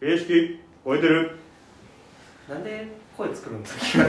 [0.00, 1.38] 形式超えてる。
[2.48, 4.04] なんで声作るんですか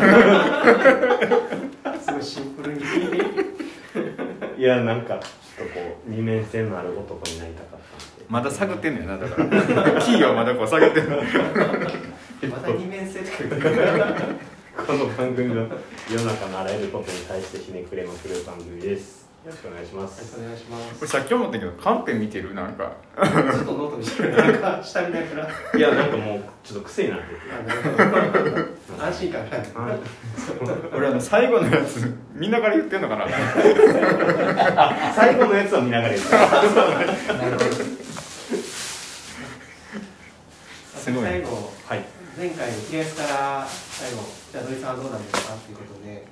[2.01, 2.81] すごいシンプルに。
[4.57, 8.25] いやなんかちょっとこう二面性のある男になりたかったんで。
[8.27, 10.01] まだ探ってんのやなだから。
[10.01, 11.17] キーはまだこう探ってんの。
[11.17, 11.23] ま
[12.59, 13.25] た二面性と
[13.55, 13.69] か
[14.85, 15.61] この番組の
[16.11, 20.39] 世の中のあらゆることに対してひねくれまくる番組ですよろしくお願いします。
[20.39, 22.55] お願いしまこれさっき思ったけどカンペ見てる？
[22.55, 22.93] なんか。
[23.51, 24.35] すずっとノート見てる。
[24.35, 25.47] なんか下見ながら。
[25.77, 27.81] いやなんかもうちょっと癖になっててあなる
[28.31, 28.39] ほ
[28.97, 29.99] ど安心感があるはい。
[30.97, 33.25] 俺あの最後のやつみんなから言ってんのかな？
[33.27, 37.65] あ最後のやつは見ながら言ってたなるほど
[40.95, 42.03] すごい最後はい
[42.35, 46.25] 前回平安から最後じゃあ土井さんはどうなんですかということで、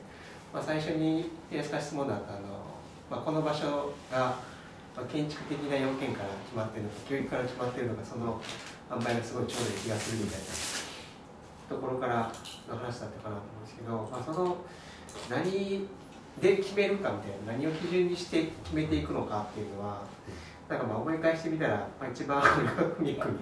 [0.52, 2.73] まあ、最初に平安から質問だったあの、
[3.10, 4.38] まあ、この場所が、
[4.96, 8.42] まあ、建築的な要件から決まってるのか教育から決まってるのかその
[8.92, 10.46] 塩梅がすごいちょうどいい気がするみたいな
[11.70, 12.32] ところから
[12.70, 14.58] の話だったかなと思うんですけど、まあ、その
[15.30, 15.88] 何
[16.42, 20.02] で決めるかみたいな何を基準にして決めていくのかっていうのは
[20.70, 23.38] なんかまあ思い返してみたら、まあ、一番ふみくみ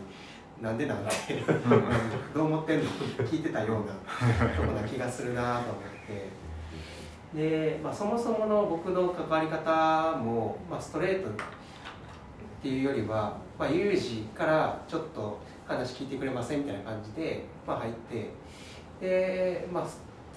[0.61, 1.11] なんでなんて
[2.33, 2.85] どう思ってんの
[3.25, 5.75] 聞いてたようなとこな気がするなと思っ
[6.07, 6.29] て
[7.33, 11.33] で、まあ、そもそもの僕の関わり方も、まあ、ストレートっ
[12.61, 18.29] ていうよりは、まあ、有事からちょっと話聞いてくれませんみたいな感じで、まあ、入って
[18.99, 19.87] で、まあ、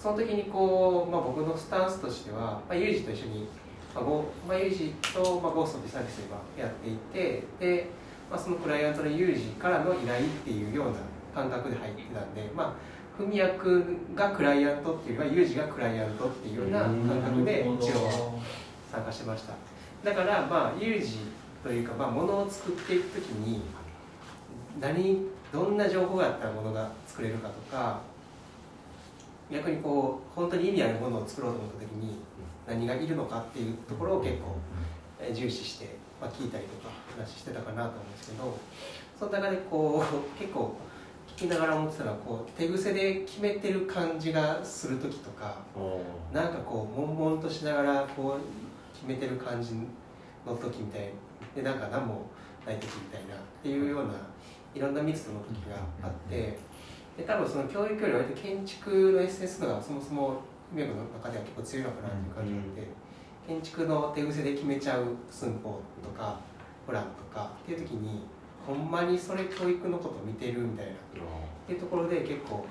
[0.01, 3.49] その時にこう、まあ、僕のスタンスとしては、まあ、有事と一緒に、
[3.95, 6.17] まあゴまあ、有事と、まあ、ゴーストってサービス
[6.57, 10.95] でやっていてでまあ、そのクライアントの有事からの依頼っていうような
[11.35, 12.73] 感覚で入ってたんで、まあ、
[13.19, 13.85] 文役
[14.15, 18.41] がクライアントっていうか有事がクライアントっていうような感覚で一応
[18.91, 19.55] 参加してました。
[20.03, 21.19] だからまあ有事
[21.63, 23.63] というか、まあ、ものを作っていく時に
[24.81, 28.01] 何どんな情報があったらものが作れるかとか
[29.51, 32.19] 逆にこう本当に意味あるものを作ろうと思った時に
[32.67, 34.57] 何がいるのかっていうところを結構
[35.21, 38.59] えー重視して、まあ、聞いたりとか話してたかなと思うんですけど
[39.19, 40.77] その中でこう結構聞
[41.37, 45.57] きながら思ってたのはこう手癖で決めてる感じがする時とか
[46.33, 49.75] なんかこう悶々としながらこう決めてる感じ
[50.47, 51.11] の時みたい
[51.55, 52.23] でなんか何も
[52.67, 54.15] ない時みたいなっていうような
[54.75, 56.59] いろんな密度の時があって
[57.17, 60.41] で多分その教育より割と建築のエッセンスのがそもそも
[60.73, 63.05] 梅子の中では結構強いのかなっていう感じがあって。
[63.47, 66.39] 建築の手癖で決めちゃう寸法とか
[66.87, 68.23] プランとかっていう時に
[68.67, 70.93] ほんまにそれ教育のこと見てるみたいな。
[70.93, 72.67] っていうところで結構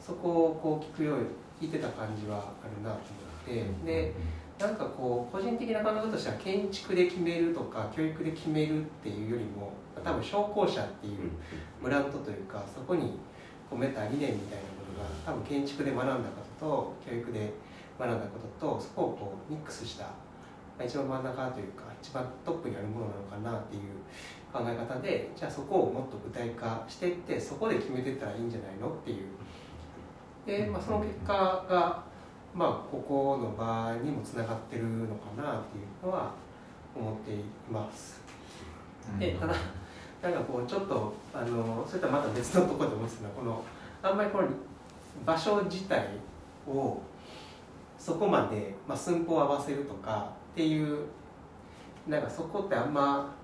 [0.00, 1.24] そこをこう聞くように
[1.60, 3.84] 聞いてた感じはあるなと思って。
[3.84, 4.14] で
[4.58, 9.72] なんかこう個人的な感覚としては建築で決めるとか教育で決めるっていうよりも
[10.04, 11.30] 多分商工者っていう
[11.80, 13.12] ブランドというかそこに
[13.70, 16.22] 込めた理念みたいなものが多分建築で学んだこ
[16.58, 17.52] とと教育で
[18.00, 20.10] 学んだこととそこをこうミックスしたま
[20.80, 23.82] あ一番真ん中というか一番トップにあるものなのかなっていう
[24.52, 29.26] 考え方でじゃあそこをもっと具体化していってそこで決めていったらいいんじゃないのっていう。
[30.46, 31.32] で、まあ、その結果
[31.68, 32.02] が、
[32.54, 36.32] まあ、ここの場にもつながってるのかなっていうのは
[36.96, 38.20] 思っています。
[39.18, 39.54] でただ
[40.22, 43.64] なんかこうちょっとあのそれとはまた別のところで思ってたのはこの
[44.02, 44.48] あんまりこの
[45.24, 46.08] 場所自体
[46.66, 47.00] を
[47.98, 51.06] そこまで、まあ、寸法を合わせるとかっていう
[52.06, 53.34] なんかそこってあんま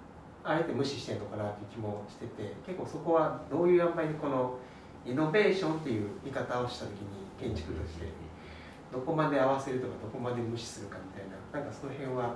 [0.44, 4.59] あえて無視してるのかなっていう気もしてて結構そこはどういう塩梅でこの
[5.06, 8.06] イノベーションっていう見方をした時に建築として
[8.93, 12.34] どこまで合わせるとかどこまで無視するかみたいななんかその辺は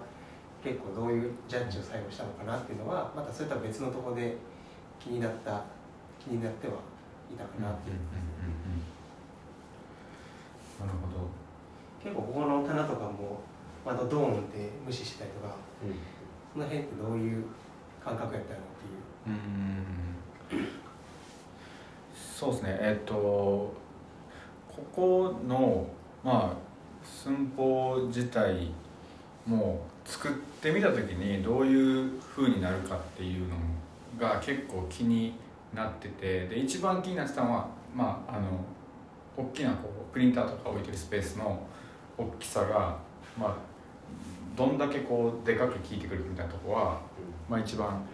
[0.64, 4.36] 結構どういうジャッジを最後したのかなっていうのはまたそれとは別のところで
[4.98, 5.62] 気になった
[6.18, 6.74] 気になっては
[7.30, 7.96] いたかなっていう、
[10.80, 11.28] なるほど。
[12.02, 13.40] 結構ここの棚とかも
[13.84, 15.54] 窓ドーンって無視したりとか
[16.52, 17.44] その辺ってどういう
[18.04, 20.58] 感覚やったのっていう。
[20.58, 20.66] うん。
[22.14, 22.78] そうですね。
[22.80, 23.74] えっとこ
[24.94, 25.86] この
[26.24, 26.68] まあ
[27.04, 28.70] 寸法自体
[29.46, 33.56] も作ってみた時にどういう風になるかっていうの
[34.18, 35.34] が結構気に
[35.74, 38.46] なっててで一番気になってたのはまああの
[39.36, 41.60] 大きなこうプリンターとか置いてるスペースの
[42.16, 42.96] 大きさが
[43.38, 43.56] まあ
[44.56, 47.00] どんだけこうでかく効いてくるみたいなとこは、
[47.48, 48.04] まあ、一番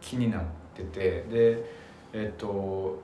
[0.00, 0.42] 気になっ
[0.74, 1.00] てて
[1.30, 1.64] で
[2.12, 3.00] えっと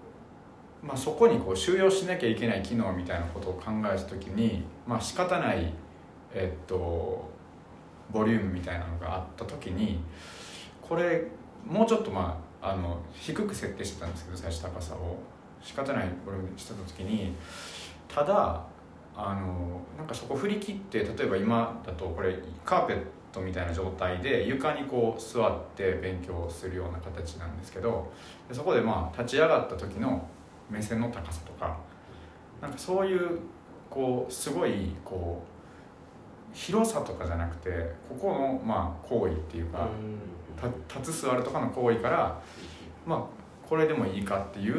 [0.83, 5.73] まあそこにこう収容しなきゃいけない機能みたいなことを考えた時にまあ仕方ない
[6.35, 7.31] えっと
[8.11, 10.01] ボリュームみたいなのがあった時に
[10.81, 11.27] これ
[11.67, 15.19] もうちょっとまああの低く設定してたんですけど最初高さを。
[15.65, 17.35] 仕方ないこれをしてた時に
[18.07, 18.63] ただ
[19.17, 23.03] あのなんかそこ振り切って例えば今だとこれカーペット
[23.35, 28.11] トみたいな状態で床にこう座って勉強するような形なんですけど
[28.53, 30.27] そこでまあ立ち上がった時の
[30.71, 31.77] 目線の高さとか
[32.63, 33.39] なんかそういう
[33.91, 37.71] こうすごいこう広さとかじゃなくて
[38.09, 39.89] ここのまあ行為っていうか
[40.89, 42.41] 立つ座るとかの行為から
[43.05, 44.77] まあこれでもいいかっていう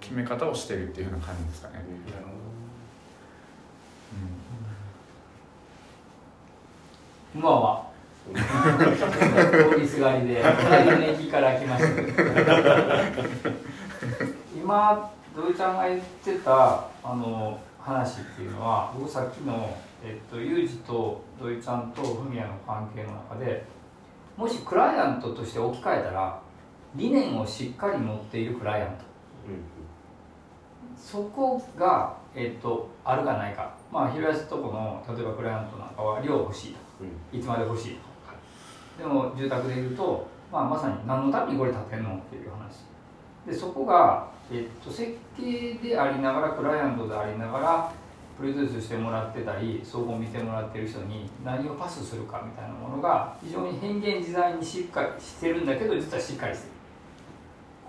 [0.00, 1.84] 決め方をしてるっていうような感じですかね。
[7.32, 7.95] こんばんは。
[8.34, 12.02] 通りすがりで、隣の駅から来ました。
[14.54, 23.64] 今、土井ちゃんが言ってたあの話っていうのは、僕さっきの、えっと、ユージと土井ちゃんとフミヤの関係の中で、
[24.36, 26.40] もしクライアントとして置き換えたら、
[26.94, 29.04] 理念をしっかり持っているクライアント。
[30.96, 36.78] そこが、えっと、あるかないか、まあ、広安とこの例えばクライアントなんかは量欲しいと、
[37.36, 38.00] いつまで欲しいと、
[38.98, 42.84] でも住宅でいうと、まあ、まさに何のためにこれ建てんのっていう話。
[43.46, 47.92] でそこが、えっと、設計でありながらクライアントでありながら
[48.36, 56.72] プロデュースしてもらってたり総合見てもらってる人に何をパスするかみたいなものが非常に変幻自在にしっかりしてるんだけど実はしっかりしてる。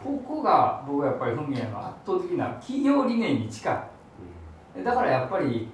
[0.04, 3.90] ここが僕はやっぱりフミヤの圧倒的な企業理念に近
[4.78, 4.84] い。
[4.84, 5.68] だからやっぱり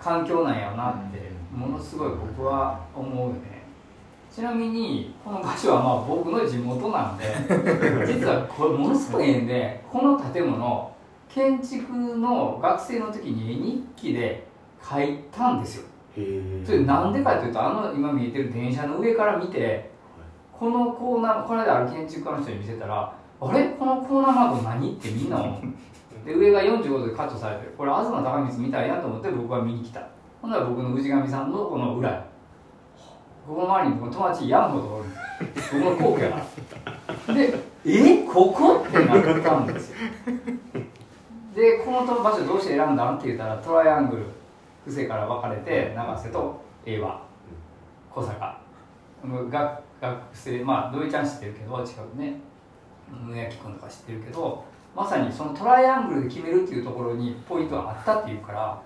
[0.00, 3.57] 環境なんやなってものすごい僕は思うよね
[4.38, 7.24] ちなみにこの場所はまあ僕の地元なんで
[8.06, 10.92] 実はこれものすごい縁でこの建物
[11.28, 14.46] 建築の学生の時に絵日記で
[14.80, 15.88] 書いたんですよ。
[16.64, 19.90] それなんでかっていうとあの今見えてる電車の上から見て
[20.56, 23.70] このコーナーこの間ある建築家の人に見せたらあれ？
[23.70, 24.92] このコーナー窓何？
[24.92, 26.24] ってみんな思う。
[26.24, 30.00] で上が45度でカットされてるこれ東高光みたいなと思って僕は見に来た。
[30.40, 32.24] ほんなら僕の氏神さんのこの裏
[33.48, 35.08] ここの周りに友達山ほどおる。
[35.72, 36.42] 僕の皇居やか
[37.28, 38.22] らでえ？
[38.24, 39.96] ここってなったんですよ。
[41.54, 44.24] でこの場所どうして選んだんって言ったらトライアングル
[44.84, 47.22] 布施から分かれて永瀬と平和。
[48.14, 48.60] 小坂。
[49.24, 52.34] 学学生まあ土井ちゃん知ってるけど近くね。
[53.10, 54.62] 宗明君とか知ってるけど
[54.94, 58.82] まさにそのトライアングルで決めるっていうところにポイントがあったっていうから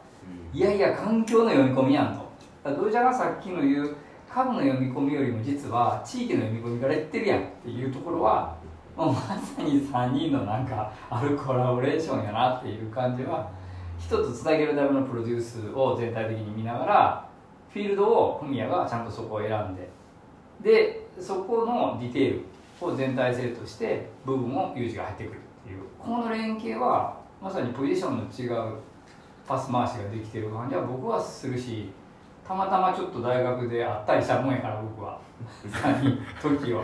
[0.55, 2.31] いやいや環境の読み込みやんと。
[2.65, 3.97] 土井ちゃんがさっきの言う
[4.33, 8.57] 株の読み込みよりも実は地域の読み込みから言ってるやんっていうところは
[8.97, 13.51] もうまさに3人のなんかあるコラボレーションやなっていう感じは
[13.99, 17.29] 一つつなげるためのプロデュースを全体的に見ながら
[17.71, 19.91] フィールドをフミヤがちゃんとそこを選んで
[20.63, 22.45] でそこのディテール
[22.81, 28.79] を全体性として部分をユージが入ってくるっていうこの連携はまさにポジションの違う
[29.47, 31.91] パス回しができてる感じは僕はするし
[32.47, 35.19] たまたまちょっと大学で会ったりしたもんやから僕は。
[35.65, 36.83] 3人時を。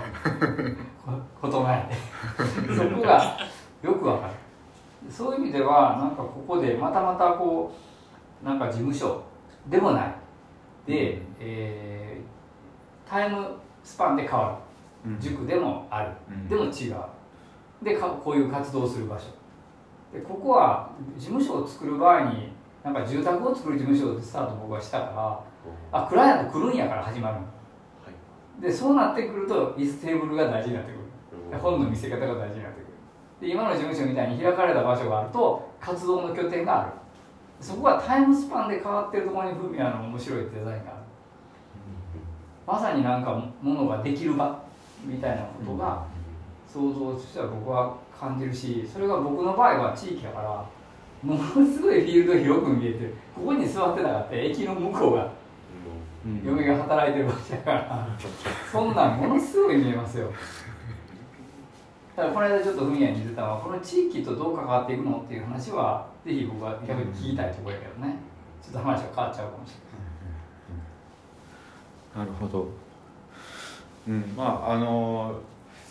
[1.43, 3.39] 異なえてそこが
[3.83, 4.33] よくわかる。
[5.11, 7.73] そういう意味ではなんかここでまたまたこ
[8.43, 9.23] うなんか事務所
[9.69, 10.15] でもない。
[10.87, 14.59] で、えー、タイムスパンで変わ
[15.05, 16.13] る、塾でもある、
[16.49, 16.97] でも違う。
[17.83, 19.27] でかこういう活動をする場所。
[20.13, 22.53] でここは事務所を作る場合に
[22.85, 25.07] なんか住宅を作る事務所でスタート僕はしたか
[25.93, 27.47] らあクライアント来るんやから始まるの、は
[28.59, 30.95] い、でそうなってくると椅子テーブルが大事になってく
[31.53, 32.89] る、本の見せ方が大事になってくる。
[33.41, 36.93] で今の事務所みたいに開かれた場所があると活動の拠点がある。
[37.61, 40.83] そこがタイムスパンで変わってるところにフミヤの面白いデザインがある。
[42.67, 43.33] まさになんか
[43.63, 44.63] ものができる場
[45.05, 46.05] みたいなことが
[46.71, 50.65] 想像としては僕は感じるしそれが僕の場合は地域やから
[51.23, 55.31] ものすごいフィールド広く見えてるここに座ってたかって駅の向こうが。
[56.45, 58.09] 嫁が働いてる場所やから。
[58.71, 60.31] そんなんものすごい見えますよ。
[62.15, 68.17] だからこの間ちょっとフミヤに言ってたのはこの地域とどう関わっていくのっていう話はぜひ僕は逆に聞きたいところやけどね。
[68.61, 69.75] ちょっと話が変わっちゃうかもし
[72.17, 72.27] れない。
[72.27, 72.69] なるほど。
[74.09, 74.35] うん。
[74.37, 75.41] まああの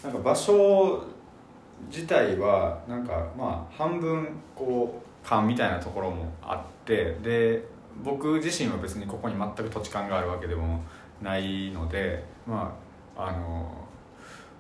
[0.04, 1.04] なんか場所
[1.90, 7.62] 自体はなんかまあ半分こう勘みたいなところもあってで
[8.02, 10.82] 僕自身は別にここに全く土地勘があるわけでも
[11.22, 12.74] ないのでま
[13.18, 13.86] ああの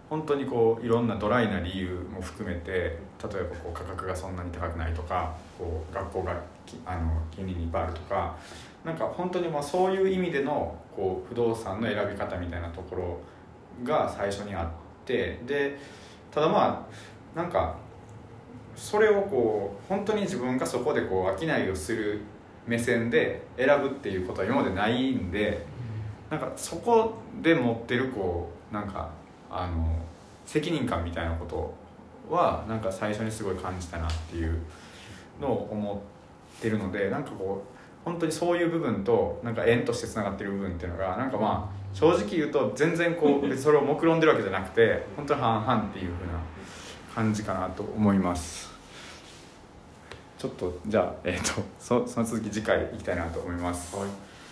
[0.09, 6.41] 本当にこういろんなドライな理由も含めて例えばこう価格がそんなに高くないとかこう学校が
[6.86, 8.36] あの近隣にいっぱいあるとか
[8.83, 13.19] なんか本当にまあそういう意味でのこう不動産の選び方みたいなところ
[13.86, 15.77] が最初にあってで
[16.31, 16.86] ただま
[17.36, 17.77] あなんか
[18.77, 22.22] それをこう本当に自分がそこでこう商いをする
[22.67, 25.65] 目線で選ぶっていうことは今までないんで
[26.29, 29.10] なんかそこで持ってるこうなんか
[29.50, 29.88] あの
[30.46, 31.74] 責任感みたいなこと
[32.29, 34.60] はなんか最初にすごい感じたなっていう
[35.41, 36.03] のを思
[36.57, 46.39] ってるのでなんかこう本当にそういう部分となんか縁としてつながってる部分っていうのがなんかまあ正直言うと全然こうそれを目論んでるわけじゃなくて本当に半々っていうふうな
[47.17, 48.69] 感じかなと思います。
[50.38, 53.95] ちょっとじゃあ、えーと、 そその続き次回いきたいなと思います。
[53.95, 54.07] はい。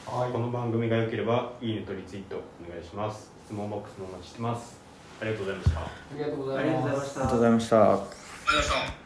[0.08, 3.30] はい、この番組が良ければいいねとリツイートお願いします。
[3.46, 4.78] 質問ボックスもお待ちしてます。
[5.22, 5.80] ありがとうございました。
[5.80, 5.84] あ
[6.16, 7.22] りがとうございました。
[7.22, 7.84] ありがとうございました。
[7.84, 8.16] ありがとうご
[8.50, 9.05] ざいました